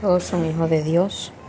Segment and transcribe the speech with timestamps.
[0.00, 1.39] Todos son hijos de Dios.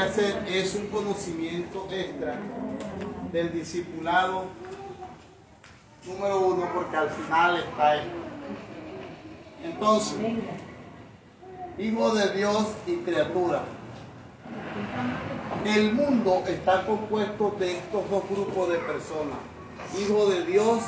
[0.00, 2.36] Hacer es un conocimiento extra
[3.32, 4.46] del discipulado
[6.06, 8.16] número uno, porque al final está esto.
[9.62, 10.18] Entonces,
[11.78, 13.62] hijo de Dios y criatura.
[15.64, 19.38] El mundo está compuesto de estos dos grupos de personas,
[19.98, 20.80] hijo de Dios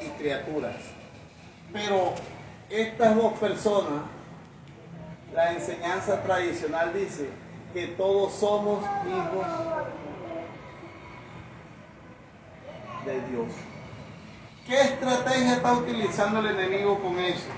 [0.00, 0.76] y criaturas.
[1.72, 2.14] Pero
[2.70, 4.02] estas dos personas,
[5.34, 7.28] la enseñanza tradicional dice
[7.74, 9.46] que todos somos hijos
[13.04, 13.48] de Dios.
[14.64, 17.48] ¿Qué estrategia está utilizando el enemigo con eso?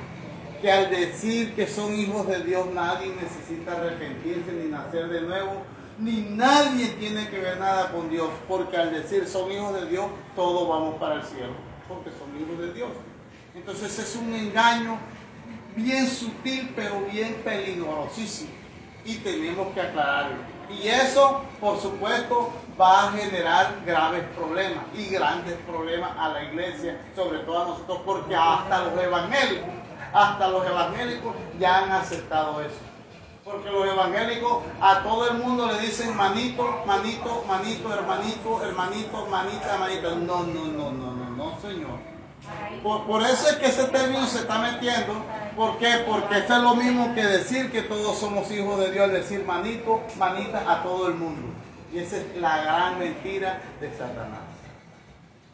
[0.62, 5.62] Que al decir que son hijos de Dios nadie necesita arrepentirse ni nacer de nuevo,
[5.98, 10.06] ni nadie tiene que ver nada con Dios, porque al decir son hijos de Dios,
[10.34, 11.52] todos vamos para el cielo,
[11.88, 12.90] porque son hijos de Dios.
[13.54, 14.98] Entonces es un engaño
[15.76, 18.55] bien sutil, pero bien peligrosísimo.
[19.06, 20.36] Y tenemos que aclararlo.
[20.68, 27.00] Y eso, por supuesto, va a generar graves problemas y grandes problemas a la iglesia,
[27.14, 29.70] sobre todo a nosotros, porque hasta los evangélicos,
[30.12, 32.80] hasta los evangélicos ya han aceptado eso.
[33.44, 39.74] Porque los evangélicos a todo el mundo le dicen manito, manito, manito, hermanito, hermanito, hermanita,
[39.74, 40.08] hermanita.
[40.16, 41.96] No, no, no, no, no, no, señor.
[42.82, 45.14] Por, por, eso es que ese término se está metiendo.
[45.56, 46.04] ¿Por qué?
[46.06, 50.02] Porque eso es lo mismo que decir que todos somos hijos de Dios, decir manito,
[50.18, 51.48] manita a todo el mundo.
[51.94, 54.40] Y esa es la gran mentira de Satanás.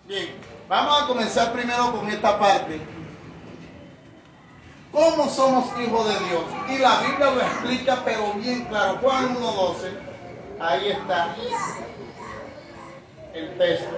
[0.08, 0.30] Bien,
[0.68, 2.80] vamos a comenzar primero con esta parte.
[4.90, 6.42] ¿Cómo somos hijos de Dios?
[6.68, 8.98] Y la Biblia lo explica, pero bien claro.
[9.00, 9.88] Juan 1.12,
[10.58, 11.36] ahí está
[13.34, 13.96] el texto.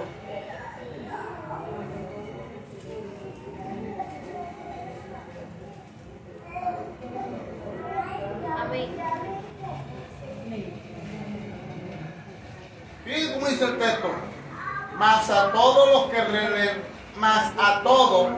[13.54, 14.10] Dice el texto.
[14.97, 16.70] Más a todos los que le,
[17.16, 18.32] más a todos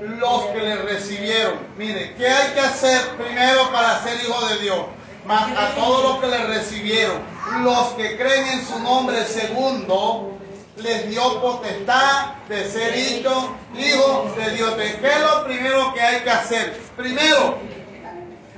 [0.00, 1.58] los que le recibieron.
[1.76, 4.78] Mire, ¿qué hay que hacer primero para ser hijo de Dios?
[5.26, 7.18] Más a todos los que le recibieron,
[7.62, 10.32] los que creen en su nombre, segundo,
[10.76, 14.74] les dio potestad de ser hijos hijos de Dios.
[14.74, 16.80] ¿Qué es lo primero que hay que hacer?
[16.96, 17.58] Primero,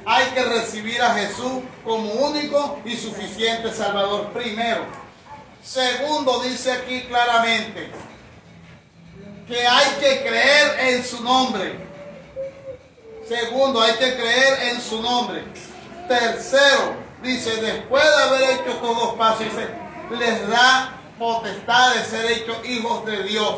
[0.04, 5.07] hay que recibir a Jesús como único y suficiente Salvador primero.
[5.62, 7.90] Segundo, dice aquí claramente
[9.46, 11.78] que hay que creer en su nombre.
[13.26, 15.44] Segundo, hay que creer en su nombre.
[16.06, 19.46] Tercero, dice, después de haber hecho estos dos pasos,
[20.18, 23.56] les da potestad de ser hechos hijos de Dios.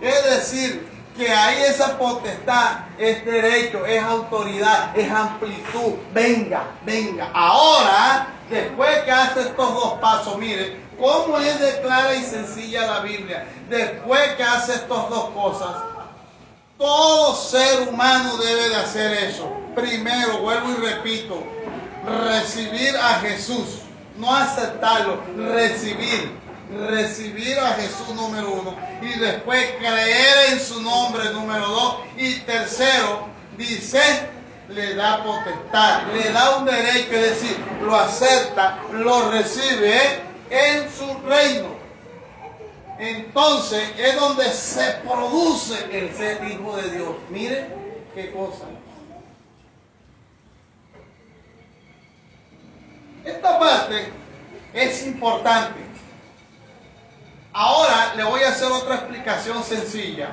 [0.00, 0.86] Es decir,
[1.16, 5.94] que ahí esa potestad es derecho, es autoridad, es amplitud.
[6.12, 7.30] Venga, venga.
[7.32, 13.00] Ahora, después que hace estos dos pasos, mire, cómo es de clara y sencilla la
[13.00, 13.46] Biblia.
[13.68, 15.76] Después que hace estas dos cosas,
[16.78, 19.50] todo ser humano debe de hacer eso.
[19.74, 21.42] Primero, vuelvo y repito,
[22.28, 23.80] recibir a Jesús,
[24.16, 26.46] no aceptarlo, recibir
[26.90, 33.28] recibir a Jesús número uno y después creer en su nombre número dos y tercero
[33.56, 34.00] dice
[34.68, 41.18] le da potestad, le da un derecho, es decir, lo acepta, lo recibe en su
[41.26, 41.68] reino.
[42.98, 47.08] Entonces es donde se produce el ser hijo de Dios.
[47.30, 47.68] Mire
[48.14, 48.64] qué cosa.
[53.24, 54.12] Esta parte
[54.72, 55.80] es importante.
[57.52, 60.30] Ahora le voy a hacer otra explicación sencilla.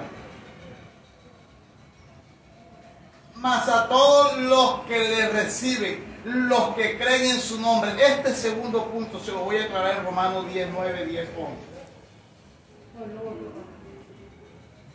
[3.36, 7.92] Más a todos los que le reciben, los que creen en su nombre.
[8.00, 11.74] Este segundo punto se lo voy a aclarar en Romanos 10, 9, 10, 11.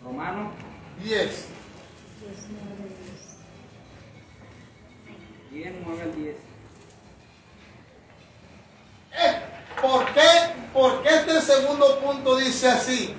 [0.04, 0.52] Romano
[1.02, 1.46] 10.
[5.50, 6.36] 10, 9 al 10.
[9.12, 9.42] Eh,
[9.82, 10.20] ¿Por qué?
[10.72, 13.14] Porque este segundo punto dice así.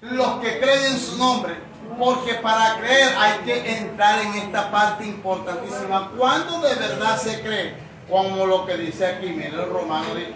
[0.00, 1.54] los que creen en su nombre,
[1.98, 6.12] porque para creer hay que entrar en esta parte importantísima.
[6.16, 7.74] ¿Cuándo de verdad se cree?
[8.08, 10.32] Como lo que dice aquí, mira el romano, dice,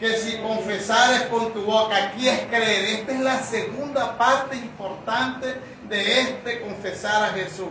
[0.00, 2.98] que si confesares con tu boca, aquí es creer.
[2.98, 5.54] Esta es la segunda parte importante
[5.88, 7.68] de este confesar a Jesús.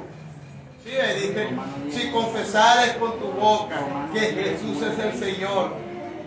[0.84, 1.50] Sí, dice,
[1.92, 3.80] si confesares con tu boca
[4.14, 5.74] que Jesús es el Señor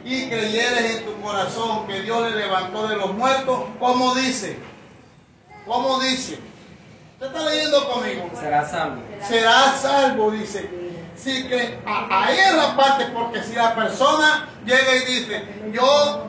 [0.04, 4.56] y creyeres en tu corazón que Dios le levantó de los muertos, ¿cómo dice?
[5.66, 6.38] ¿Cómo dice?
[7.18, 8.30] ¿Usted está leyendo conmigo?
[8.38, 9.02] Será salvo.
[9.26, 10.68] Será salvo, dice.
[11.16, 16.26] Sí que a- ahí es la parte, porque si la persona llega y dice, yo,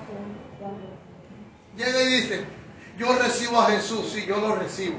[1.76, 2.46] llega y dice,
[2.98, 4.98] yo recibo a Jesús, sí, yo lo recibo.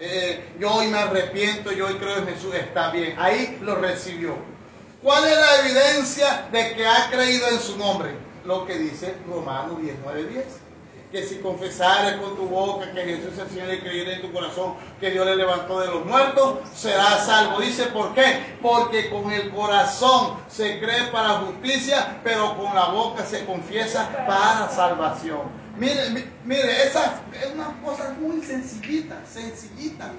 [0.00, 3.14] Eh, yo hoy me arrepiento, yo hoy creo en Jesús, está bien.
[3.18, 4.34] Ahí lo recibió.
[5.02, 8.10] ¿Cuál es la evidencia de que ha creído en su nombre?
[8.44, 10.44] Lo que dice Romanos 19, 10.
[11.10, 14.32] Que si confesares con tu boca que Jesús es el Señor y creyeres en tu
[14.32, 17.58] corazón que Dios le levantó de los muertos, serás salvo.
[17.60, 18.56] Dice, ¿por qué?
[18.62, 24.68] Porque con el corazón se cree para justicia, pero con la boca se confiesa para
[24.70, 25.58] salvación.
[25.76, 30.12] Mire, mi- mire, esa es una cosa muy sencillita, sencillita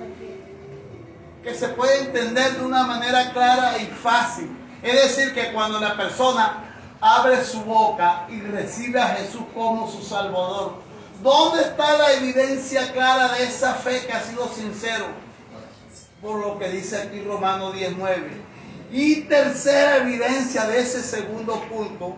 [1.44, 4.50] que se puede entender de una manera clara y fácil.
[4.84, 6.71] Es decir, que cuando la persona
[7.02, 10.76] abre su boca y recibe a Jesús como su Salvador,
[11.24, 15.06] ¿dónde está la evidencia clara de esa fe que ha sido sincero?
[16.22, 18.30] Por lo que dice aquí Romano 19.
[18.92, 22.16] Y tercera evidencia de ese segundo punto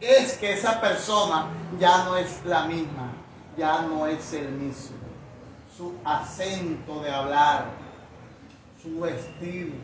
[0.00, 1.46] es que esa persona
[1.80, 3.12] ya no es la misma,
[3.56, 4.96] ya no es el mismo.
[5.76, 7.64] Su acento de hablar,
[8.82, 9.74] su estilo,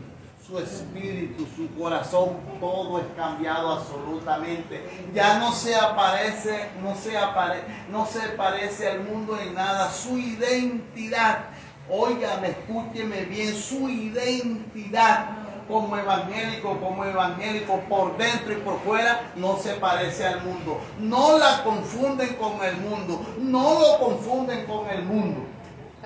[0.47, 4.81] su espíritu, su corazón, todo es cambiado absolutamente.
[5.13, 9.91] Ya no se aparece, no se apare, no se parece al mundo en nada.
[9.91, 11.47] Su identidad,
[11.89, 15.31] óigame, escúcheme bien, su identidad
[15.67, 20.79] como evangélico, como evangélico por dentro y por fuera, no se parece al mundo.
[20.97, 25.41] No la confunden con el mundo, no lo confunden con el mundo.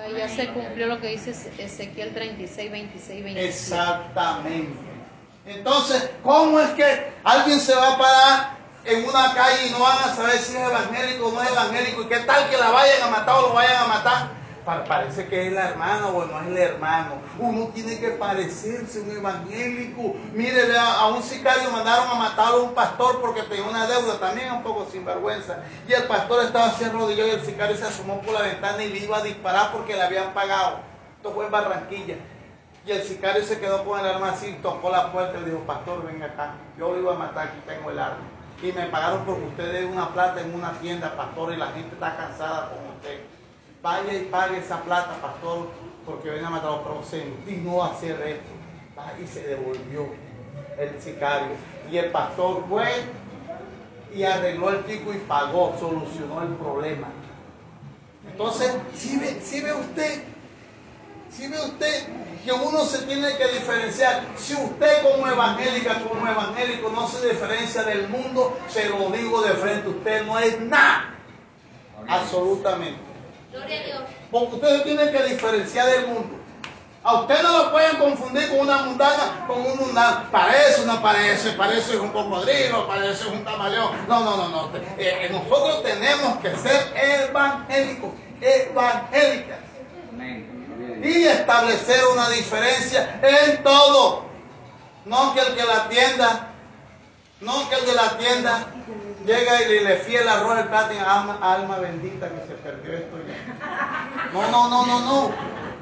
[0.04, 3.48] Ahí ya se cumplió lo que dice Ezequiel 36, 26, 27.
[3.48, 4.76] Exactamente.
[5.46, 9.98] Entonces, ¿cómo es que alguien se va a parar en una calle y no van
[9.98, 12.02] a saber si es evangélico o no es evangélico?
[12.02, 14.41] ¿Y qué tal que la vayan a matar o lo vayan a matar?
[14.64, 17.14] Pa- Parece que es la hermana o no es el hermano.
[17.38, 20.14] Uno tiene que parecerse un evangélico.
[20.32, 24.52] Mire, a un sicario mandaron a matar a un pastor porque tenía una deuda, también
[24.52, 25.58] un poco sinvergüenza.
[25.88, 28.90] Y el pastor estaba así arrodillado y el sicario se asomó por la ventana y
[28.92, 30.78] le iba a disparar porque le habían pagado.
[31.16, 32.16] Esto fue en Barranquilla.
[32.84, 36.04] Y el sicario se quedó con el arma así, tocó la puerta y dijo, pastor,
[36.04, 38.16] venga acá, yo lo iba a matar, aquí tengo el arma.
[38.60, 41.94] Y me pagaron porque usted debe una plata en una tienda, pastor, y la gente
[41.94, 43.20] está cansada con usted.
[43.82, 45.68] Vaya y pague esa plata, pastor,
[46.06, 48.52] porque ven a matarlo, pero sentí no hacer esto.
[48.98, 50.06] Va, Y se devolvió
[50.78, 51.56] el sicario.
[51.90, 52.86] Y el pastor fue
[54.14, 57.08] y arregló el pico y pagó, solucionó el problema.
[58.30, 60.22] Entonces, si ve, sí ve usted
[61.36, 62.06] si ve usted
[62.44, 67.84] que uno se tiene que diferenciar, si usted como evangélica, como evangélico no se diferencia
[67.84, 71.14] del mundo, se lo digo de frente, usted no es nada.
[72.06, 73.11] Absolutamente.
[74.30, 76.38] Porque usted se tiene que diferenciar del mundo.
[77.04, 80.28] A usted no lo pueden confundir con una mundana, con un mundano.
[80.30, 83.90] Parece, no parece, parece un cocodrilo, parece un camaleón.
[84.08, 84.76] No, no, no, no.
[84.76, 88.10] Eh, eh, nosotros tenemos que ser evangélicos,
[88.40, 89.58] evangélicas
[91.02, 94.24] y establecer una diferencia en todo.
[95.04, 96.52] No que el que la tienda,
[97.40, 98.66] no que el de la tienda
[99.24, 102.54] llega y le, le fía el arroz el plato y alma, alma bendita que se
[102.54, 104.30] perdió esto ya.
[104.32, 105.30] No, no, no, no, no.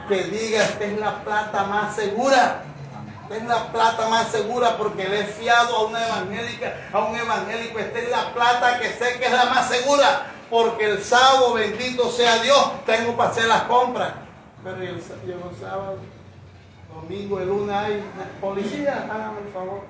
[0.08, 2.64] Que diga, esta es la plata más segura.
[3.22, 7.16] Esta es la plata más segura porque le he fiado a una evangélica, a un
[7.16, 7.78] evangélico.
[7.78, 10.26] Esta es la plata que sé que es la más segura.
[10.50, 14.14] Porque el sábado, bendito sea Dios, tengo para hacer las compras.
[14.64, 15.98] Pero el, llegó sábado,
[16.92, 18.04] domingo, el lunes hay
[18.40, 19.82] policía, hágame el favor.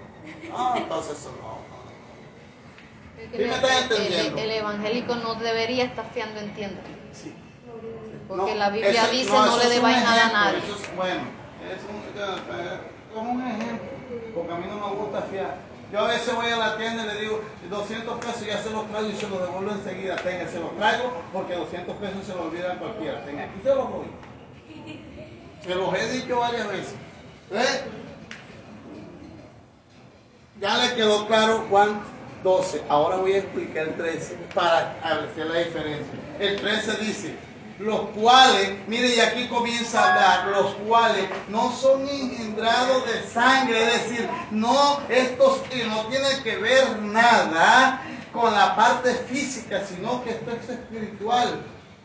[0.54, 1.59] Ah, entonces eso no.
[3.24, 4.38] Es Sí me estás el- entendiendo.
[4.38, 6.84] El, el evangélico no debería estar fiando en tiendas.
[7.12, 7.32] Sí.
[8.28, 10.58] Porque No, la Biblia ese- dice no, no, le es debáis nada a nadie.
[10.58, 11.20] eso es- bueno,
[11.70, 12.78] es un, eh,
[13.14, 13.88] como un ejemplo,
[14.34, 15.56] porque a mí no me gusta fiar.
[15.92, 18.88] Yo a veces voy a la tienda y le digo 200 pesos, ya se los
[18.88, 20.14] traigo y se los devuelvo enseguida.
[20.16, 23.24] Tenga, se los traigo porque 200 pesos se los olvida a cualquiera.
[23.24, 24.06] Tenga, aquí se los doy.
[25.64, 26.94] Se los he dicho varias veces.
[27.50, 27.80] ¿Eh?
[30.60, 32.00] Ya le quedó claro Juan
[32.42, 32.82] 12.
[32.88, 36.18] Ahora voy a explicar el 13 para establecer la diferencia.
[36.38, 37.34] El 13 dice,
[37.78, 43.82] los cuales, mire, y aquí comienza a hablar, los cuales no son engendrados de sangre,
[43.82, 50.30] es decir, no, estos no tienen que ver nada con la parte física, sino que
[50.30, 51.62] esto es espiritual.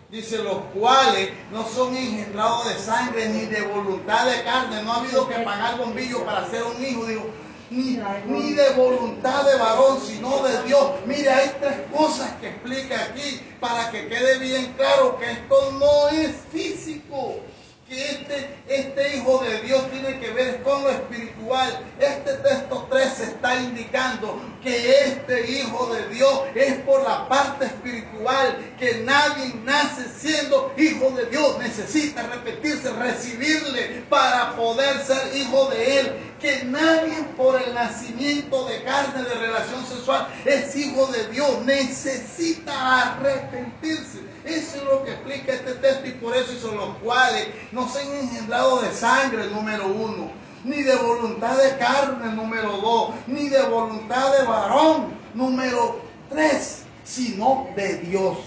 [0.09, 4.83] Dice, los cuales no son engendrados de sangre ni de voluntad de carne.
[4.83, 7.05] No ha habido que pagar bombillo para ser un hijo.
[7.05, 7.25] Digo,
[7.69, 10.91] ni, ni de voluntad de varón, sino de Dios.
[11.05, 16.09] Mire, hay tres cosas que explica aquí para que quede bien claro que esto no
[16.09, 17.37] es físico
[17.87, 21.85] que este, este Hijo de Dios tiene que ver con lo espiritual.
[21.99, 28.57] Este texto 3 está indicando que este Hijo de Dios es por la parte espiritual,
[28.79, 35.99] que nadie nace siendo Hijo de Dios, necesita repetirse, recibirle para poder ser Hijo de
[35.99, 36.13] Él.
[36.41, 43.13] Que nadie por el nacimiento de carne, de relación sexual, es Hijo de Dios, necesita
[43.13, 44.19] arrepentirse.
[44.43, 46.04] Eso es lo que explica este texto
[46.35, 50.29] y por eso son los cuales no se han engendrado de sangre, número uno,
[50.63, 57.67] ni de voluntad de carne, número dos, ni de voluntad de varón, número tres, sino
[57.75, 58.37] de Dios.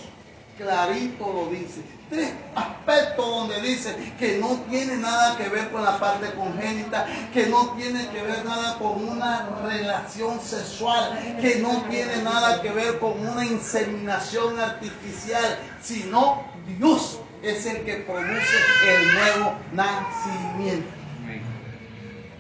[0.59, 5.99] Clarito lo dice tres aspectos donde dice que no tiene nada que ver con la
[5.99, 12.23] parte congénita, que no tiene que ver nada con una relación sexual, que no tiene
[12.23, 16.43] nada que ver con una inseminación artificial, sino
[16.79, 20.91] Dios es el que produce el nuevo nacimiento.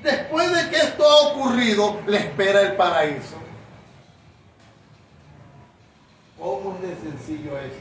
[0.03, 3.37] Después de que esto ha ocurrido, le espera el paraíso.
[6.39, 7.79] ¿Cómo es de sencillo esto?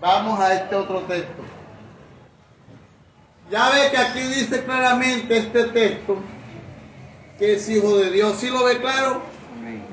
[0.00, 1.42] Vamos a este otro texto.
[3.50, 6.18] Ya ve que aquí dice claramente este texto
[7.38, 8.36] que es hijo de Dios.
[8.38, 9.22] ¿Sí lo ve claro?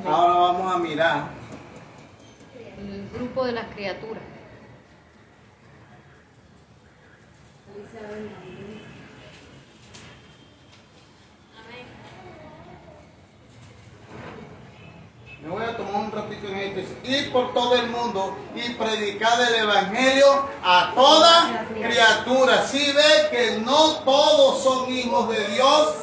[0.06, 1.30] Ahora vamos a mirar.
[2.78, 4.21] El grupo de las criaturas.
[15.42, 16.96] Me voy a tomar un ratito en esto.
[17.04, 22.68] Ir por todo el mundo y predicar el evangelio a toda criatura.
[22.68, 25.96] Si ve que no todos son hijos de Dios,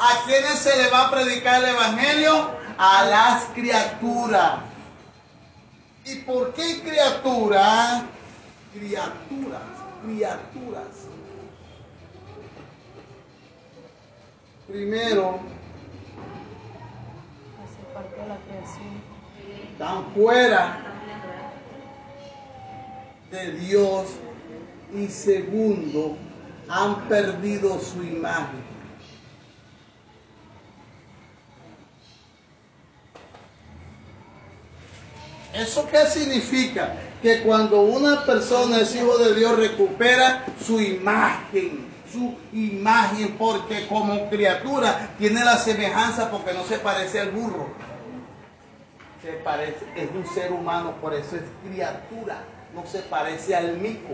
[0.00, 2.50] ¿a quiénes se le va a predicar el evangelio?
[2.76, 4.58] A las criaturas.
[6.04, 8.02] ¿Y por qué criaturas?
[8.74, 9.62] Criaturas,
[10.04, 11.08] criaturas.
[14.66, 15.40] Primero,
[17.92, 19.02] parte de la creación.
[19.72, 20.78] están fuera
[23.30, 24.08] de Dios
[24.94, 26.16] y segundo,
[26.68, 28.64] han perdido su imagen.
[35.52, 36.96] ¿Eso qué significa?
[37.24, 44.28] Que cuando una persona es hijo de Dios recupera su imagen, su imagen, porque como
[44.28, 47.68] criatura tiene la semejanza porque no se parece al burro.
[49.22, 54.12] Se parece, es un ser humano, por eso es criatura, no se parece al mico.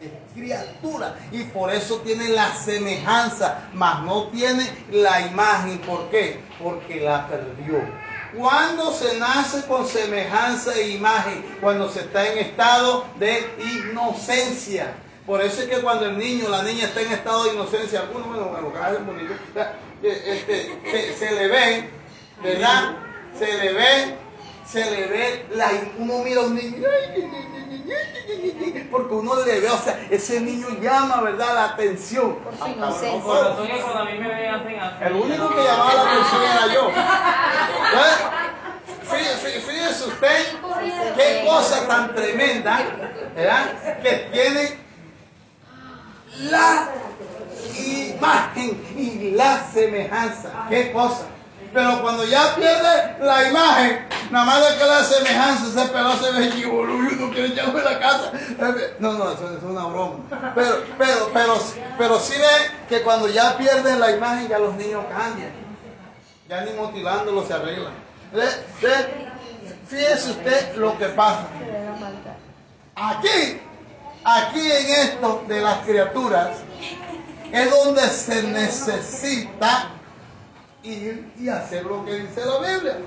[0.00, 5.78] Es criatura y por eso tiene la semejanza, mas no tiene la imagen.
[5.78, 6.40] ¿Por qué?
[6.60, 8.05] Porque la perdió.
[8.34, 13.44] Cuando se nace con semejanza e imagen, cuando se está en estado de
[13.90, 14.94] inocencia.
[15.26, 18.28] Por eso es que cuando el niño, la niña está en estado de inocencia, algunos,
[18.28, 18.72] bueno, bueno,
[19.04, 19.34] bonito,
[20.02, 21.90] este, se, se le ve,
[22.42, 22.96] ¿verdad?
[23.36, 24.16] Se le ve,
[24.68, 26.86] se le ve, la, uno mira a un niño,
[28.90, 32.36] porque uno le ve, o sea, ese niño llama, ¿verdad?, la atención.
[32.36, 33.20] Por su Ah, inocencia.
[33.22, 33.62] Cuando
[34.00, 36.88] a mí me el único que llamaba la atención era yo.
[36.88, 38.16] ¿Eh?
[39.08, 40.46] Fíjese, fí- fíjese usted
[41.16, 42.80] qué cosa tan tremenda,
[43.36, 43.72] ¿verdad?
[44.02, 44.78] Que tiene
[46.50, 46.88] la
[47.78, 50.66] imagen y la semejanza.
[50.68, 51.26] ¿Qué cosa?
[51.72, 56.32] Pero cuando ya pierde la imagen, nada más de que la semejanza, ese pelo se
[56.32, 58.32] ve chivoludo y uno quiere echarlo en la casa.
[58.98, 60.16] No, no, eso es una broma.
[60.54, 61.54] Pero, pero, pero,
[61.98, 65.50] pero sí ve que cuando ya pierden la imagen, ya los niños cambian.
[66.48, 67.92] Ya ni motivándolo se arreglan.
[69.88, 71.46] Fíjese usted lo que pasa.
[72.94, 73.60] Aquí,
[74.24, 76.56] aquí en esto de las criaturas,
[77.52, 79.90] es donde se necesita
[80.86, 82.98] y hacer lo que dice la Biblia.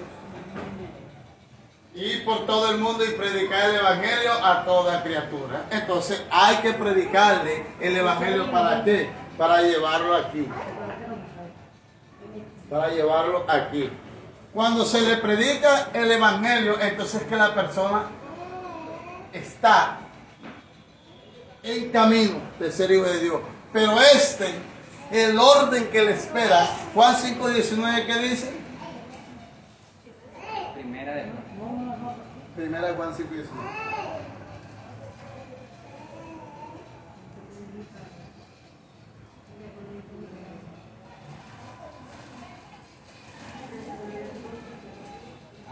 [1.96, 5.66] Ir por todo el mundo y predicar el Evangelio a toda criatura.
[5.72, 9.10] Entonces hay que predicarle el Evangelio para qué?
[9.38, 10.48] Para llevarlo aquí.
[12.70, 13.90] Para llevarlo aquí.
[14.54, 18.04] Cuando se le predica el Evangelio, entonces que la persona
[19.34, 20.00] está
[21.64, 23.42] en camino de ser hijo de Dios.
[23.74, 24.48] Pero este,
[25.12, 28.52] el orden que le espera, Juan 5.19, ¿qué dice?
[30.74, 31.26] Primera de
[32.56, 34.00] Primera de Juan 5.19.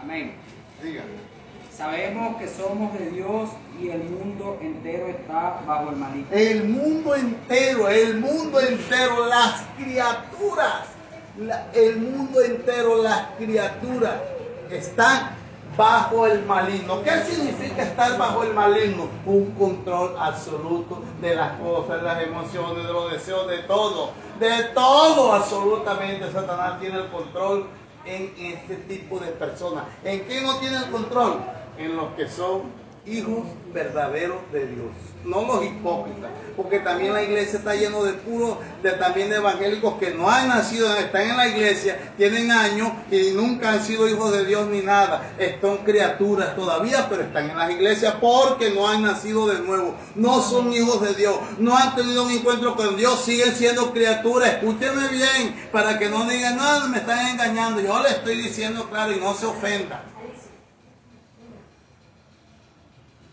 [0.01, 0.35] Amén.
[0.81, 1.03] Diga.
[1.75, 3.49] Sabemos que somos de Dios
[6.31, 10.87] el mundo entero, el mundo entero, las criaturas,
[11.73, 14.15] el mundo entero, las criaturas
[14.69, 15.35] están
[15.75, 17.03] bajo el maligno.
[17.03, 19.07] ¿Qué significa estar bajo el maligno?
[19.25, 24.11] Un control absoluto de las cosas, de las emociones, de los deseos, de todo.
[24.39, 26.31] De todo absolutamente.
[26.31, 27.67] Satanás tiene el control
[28.05, 29.83] en este tipo de personas.
[30.03, 31.41] ¿En qué no tiene el control?
[31.77, 34.87] En los que son hijos verdaderos de Dios,
[35.23, 39.95] no los hipócritas, porque también la iglesia está lleno de puros, de también de evangélicos
[39.99, 44.31] que no han nacido, están en la iglesia, tienen años y nunca han sido hijos
[44.31, 49.03] de Dios ni nada, son criaturas todavía, pero están en las iglesias porque no han
[49.03, 53.23] nacido de nuevo, no son hijos de Dios, no han tenido un encuentro con Dios,
[53.23, 58.09] siguen siendo criaturas, escúcheme bien, para que no digan, no, me están engañando, yo le
[58.09, 60.03] estoy diciendo claro y no se ofenda.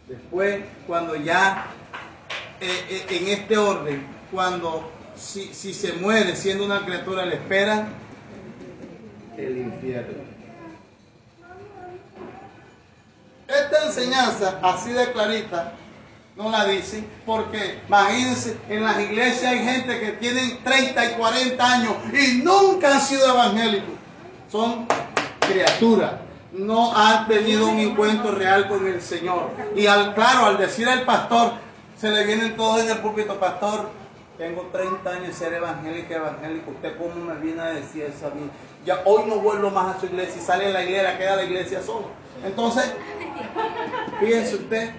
[0.08, 1.66] Después, cuando ya
[2.60, 7.88] eh, eh, en este orden, cuando si, se muere siendo una criatura, le espera
[9.38, 10.24] el infierno.
[13.48, 15.72] Esta enseñanza, así de clarita,
[16.36, 21.72] no la dicen, porque imagínense, en las iglesias hay gente que tienen 30 y 40
[21.72, 23.94] años y nunca han sido evangélicos.
[24.50, 24.86] Son
[25.40, 26.23] criaturas
[26.54, 29.50] no han tenido un encuentro real con el Señor.
[29.74, 31.52] Y al claro, al decir al pastor,
[31.98, 33.90] se le vienen todos en el púlpito, pastor,
[34.38, 38.30] tengo 30 años de ser evangélica, evangélico, ¿usted cómo me viene a decir eso a
[38.30, 38.50] mí?
[38.84, 41.44] Ya hoy no vuelvo más a su iglesia y sale de la iglesia, queda la
[41.44, 42.06] iglesia solo.
[42.44, 42.92] Entonces,
[44.20, 44.90] fíjense usted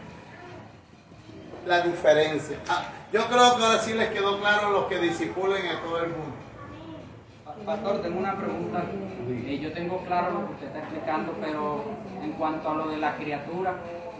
[1.65, 2.57] la diferencia.
[2.69, 6.09] Ah, yo creo que ahora sí les quedó claro los que disipulen a todo el
[6.09, 6.35] mundo.
[7.65, 8.83] Pastor, tengo una pregunta.
[9.47, 11.83] Eh, yo tengo claro lo que usted está explicando, pero
[12.21, 13.75] en cuanto a lo de la criatura,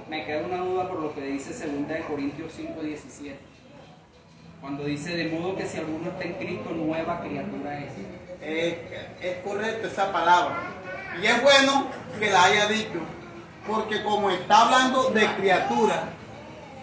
[0.10, 3.38] me queda una duda por lo que dice 2 Corintios 5, 17.
[4.62, 7.91] Cuando dice, de modo que si alguno está en Cristo, nueva criatura es.
[8.41, 8.77] Es,
[9.21, 10.55] es correcto esa palabra.
[11.21, 11.88] Y es bueno
[12.19, 12.99] que la haya dicho,
[13.67, 16.05] porque como está hablando de criatura,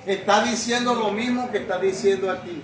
[0.06, 2.62] está diciendo lo mismo que está diciendo aquí,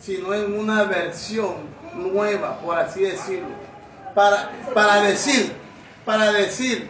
[0.00, 3.48] sino en una versión nueva, por así decirlo,
[4.14, 5.52] para, para decir,
[6.04, 6.88] para decir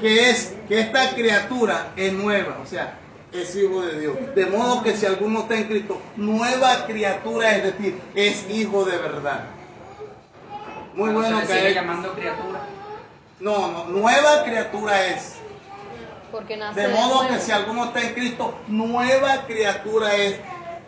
[0.00, 2.94] que es que esta criatura es nueva, o sea,
[3.32, 4.16] es hijo de Dios.
[4.34, 8.96] De modo que si alguno está en Cristo, nueva criatura, es decir, es hijo de
[8.96, 9.44] verdad.
[10.94, 12.60] Muy Pero bueno se le que sigue llamando criatura.
[13.40, 15.34] no, no, nueva criatura es.
[16.32, 20.36] Porque nace De modo que si alguno está en Cristo, nueva criatura es.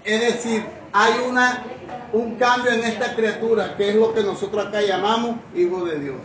[0.04, 1.62] Es decir, hay una,
[2.12, 6.16] un cambio en esta criatura, que es lo que nosotros acá llamamos hijo de Dios.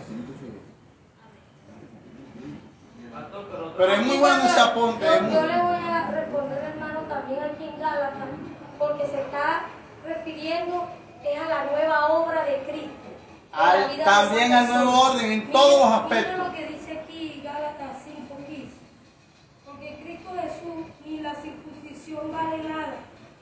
[3.78, 5.06] Pero es muy bueno ese apunte.
[5.06, 8.28] Yo, le voy a responder, hermano, también aquí en Gálatas,
[8.80, 9.64] porque se está
[10.06, 10.88] refiriendo
[11.24, 12.90] es a la nueva obra de Cristo.
[13.52, 16.38] Al- también al nuevo orden, en todos los aspectos.
[16.48, 18.70] lo que dice aquí Gálatas 5:15.
[19.66, 22.96] Porque en Cristo Jesús ni la circuncisión vale nada,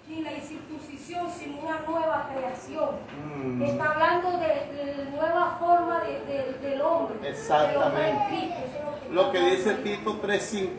[0.07, 2.89] ni la incircuncisión, sino una nueva creación.
[3.35, 3.61] Mm.
[3.63, 7.17] Está hablando de, nueva forma de- de- del hombre.
[7.19, 8.25] del hombre en Exactamente.
[8.29, 8.55] Cristo.
[8.65, 9.73] Eso es lo que, que dice.
[9.75, 10.69] Tito 3.5.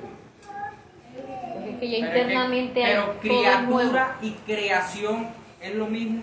[1.55, 3.21] Porque es que ya Pero es que- internamente hay pero nuevo.
[3.21, 5.29] criatura y creación
[5.61, 6.23] es lo mismo.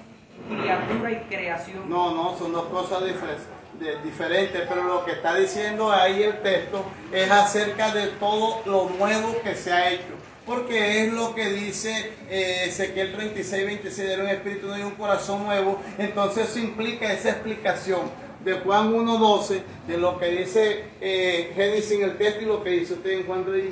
[0.50, 1.90] Criatura y creación.
[1.90, 3.38] No, no, son dos cosas difer-
[3.80, 8.90] de- diferentes, pero lo que está diciendo ahí el texto es acerca de todo lo
[8.98, 10.14] nuevo que se ha hecho.
[10.46, 14.96] Porque es lo que dice eh, Ezequiel 36, 26, de un espíritu nuevo y un
[14.96, 15.80] corazón nuevo.
[15.98, 18.02] Entonces eso implica esa explicación
[18.44, 22.72] de Juan 1.12, de lo que dice eh, Génesis en el texto y lo que
[22.72, 23.72] dice usted en Juan 3.17.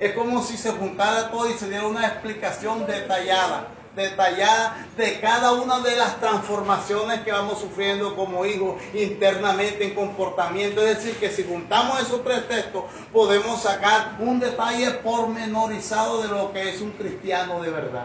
[0.00, 5.52] Es como si se juntara todo y se diera una explicación detallada detallada de cada
[5.52, 10.86] una de las transformaciones que vamos sufriendo como hijos internamente en comportamiento.
[10.86, 16.52] Es decir, que si juntamos esos tres textos, podemos sacar un detalle pormenorizado de lo
[16.52, 18.04] que es un cristiano de verdad,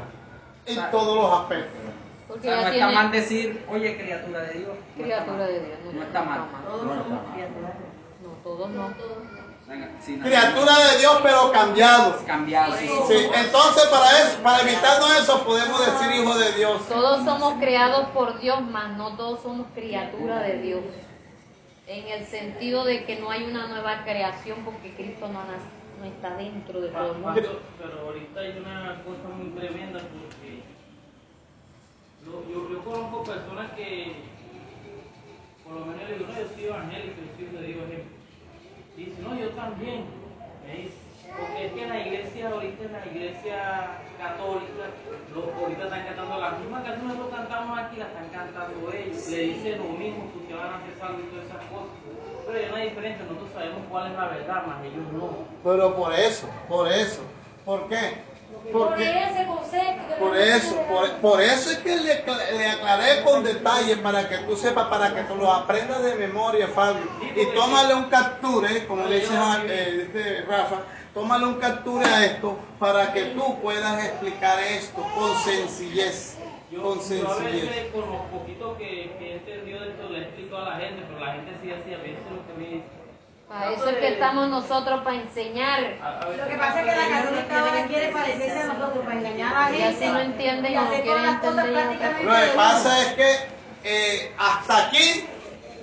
[0.65, 0.91] en Claro.
[0.91, 1.82] todos los aspectos.
[2.27, 4.69] O Porque sea, no está mal decir, oye, criatura de Dios.
[4.69, 5.47] No está criatura mal.
[5.47, 5.80] de Dios.
[5.93, 6.39] No está mal.
[6.63, 8.86] No, todos no.
[8.86, 9.30] O Sí, no,
[10.23, 12.15] Criatura de Dios, pero cambiados.
[12.23, 12.93] Cambiado, sí, sí.
[13.07, 16.88] Sí, entonces para eso, para evitarnos eso, podemos decir hijo de Dios.
[16.88, 20.81] Todos somos creados por Dios, mas no todos somos criaturas de Dios.
[21.88, 25.41] En el sentido de que no hay una nueva creación porque Cristo no,
[25.99, 27.62] no está dentro de todo el mundo.
[27.77, 30.63] Pero ahorita hay una cosa muy tremenda porque
[32.25, 34.15] yo, yo conozco personas que,
[35.63, 38.20] por lo menos digo, no, yo soy evangélico, yo soy de Dios ejemplo.
[38.97, 40.06] Dice, no, yo también.
[40.67, 40.97] Me dice,
[41.38, 43.58] porque es que en la iglesia, ahorita en la iglesia
[44.19, 44.84] católica,
[45.34, 49.27] lo- ahorita están cantando las mismas canciones que nosotros cantamos aquí, las están cantando ellos.
[49.30, 51.95] Le dicen lo mismo, que ustedes van a hacer salvo y todas esas cosas.
[52.45, 55.30] Pero hay una diferencia, nosotros sabemos cuál es la verdad, más ellos no.
[55.63, 57.21] Pero por eso, por eso.
[57.65, 58.30] ¿Por qué?
[58.71, 60.15] Por ese concepto.
[60.19, 62.23] por eso, por, por eso es que le,
[62.57, 66.67] le aclaré con detalle para que tú sepas, para que tú lo aprendas de memoria,
[66.69, 67.03] Fabio.
[67.35, 70.77] Y tómale un capture, como le dice Ja- eh, Rafa,
[71.13, 76.37] tómale un capture a esto para que tú puedas explicar esto con sencillez.
[76.71, 77.69] Yo, Con yo a sencillez.
[77.69, 81.03] veces con lo poquito que, que he entendido de esto le explico a la gente,
[81.05, 83.00] pero la gente sí así a veces lo que me dice.
[83.51, 85.81] Para eso es que estamos nosotros para enseñar.
[86.37, 89.69] Lo que pasa es que la católica ahora quiere parecerse a nosotros para engañar a
[89.69, 90.05] la Y gente.
[90.05, 91.65] así no entienden y o no quieren entender
[92.23, 93.35] Lo que pasa es que
[93.83, 95.25] eh, hasta aquí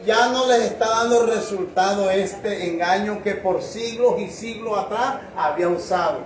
[0.07, 5.69] ya no les está dando resultado este engaño que por siglos y siglos atrás había
[5.69, 6.21] usado.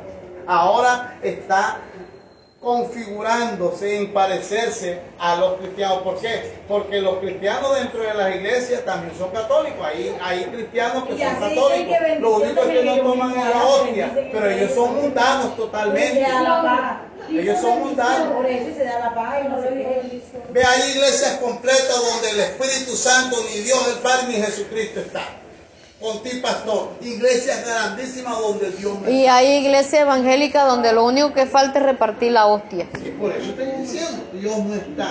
[0.47, 1.79] Ahora está
[2.63, 5.99] configurándose en parecerse a los cristianos.
[5.99, 6.53] ¿Por qué?
[6.69, 9.85] Porque los cristianos dentro de las iglesias también son católicos.
[9.85, 11.97] Hay, hay cristianos que son católicos.
[11.99, 16.25] que Lo único es que no toman la hostia, pero ellos son mundanos totalmente.
[17.31, 18.29] Ellos son mundanos.
[20.51, 25.42] Ve, hay iglesias completas donde el Espíritu Santo, ni Dios el Padre, ni Jesucristo está.
[26.43, 26.89] Pastor.
[27.01, 31.85] Iglesias grandísimas donde Dios no Y hay iglesia evangélica donde lo único que falta es
[31.85, 32.89] repartir la hostia.
[33.05, 35.11] Y por eso estoy diciendo, Dios no está.